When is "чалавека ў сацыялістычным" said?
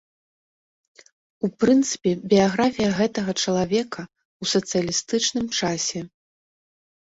3.43-5.47